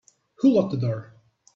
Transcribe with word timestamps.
Who 0.39 0.55
locked 0.55 0.71
the 0.71 0.79
door? 0.79 1.13